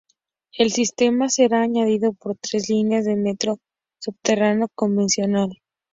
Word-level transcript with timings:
El 0.57 0.71
sistema 0.71 1.29
será 1.29 1.61
añadido 1.61 2.13
por 2.13 2.35
tres 2.35 2.69
líneas 2.69 3.05
de 3.05 3.15
metro 3.15 3.59
subterráneo 3.99 4.67
convencional. 4.73 5.59